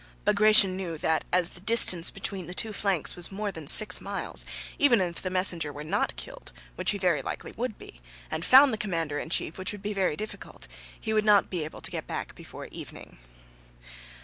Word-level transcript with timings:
Bagratión 0.25 0.71
knew 0.75 0.97
that 0.97 1.25
as 1.31 1.51
the 1.51 1.59
distance 1.59 2.09
between 2.09 2.47
the 2.47 2.55
two 2.55 2.73
flanks 2.73 3.15
was 3.15 3.31
more 3.31 3.51
than 3.51 3.67
six 3.67 4.01
miles, 4.01 4.47
even 4.79 4.99
if 4.99 5.21
the 5.21 5.29
messenger 5.29 5.71
were 5.71 5.83
not 5.83 6.15
killed 6.15 6.51
(which 6.75 6.89
he 6.89 6.97
very 6.97 7.21
likely 7.21 7.51
would 7.51 7.77
be), 7.77 8.01
and 8.31 8.43
found 8.43 8.73
the 8.73 8.79
commander 8.81 9.19
in 9.19 9.29
chief 9.29 9.59
(which 9.59 9.71
would 9.73 9.83
be 9.83 9.93
very 9.93 10.15
difficult), 10.17 10.67
he 10.99 11.13
would 11.13 11.23
not 11.23 11.51
be 11.51 11.63
able 11.63 11.81
to 11.81 11.91
get 11.91 12.07
back 12.07 12.33
before 12.33 12.65
evening. 12.71 13.19